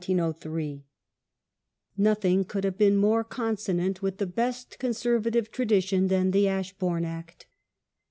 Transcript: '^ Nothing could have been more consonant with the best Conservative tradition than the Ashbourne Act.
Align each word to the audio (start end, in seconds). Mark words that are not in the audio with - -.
'^ 0.01 0.81
Nothing 1.95 2.43
could 2.43 2.63
have 2.63 2.75
been 2.75 2.97
more 2.97 3.23
consonant 3.23 4.01
with 4.01 4.17
the 4.17 4.25
best 4.25 4.79
Conservative 4.79 5.51
tradition 5.51 6.07
than 6.07 6.31
the 6.31 6.47
Ashbourne 6.47 7.05
Act. 7.05 7.45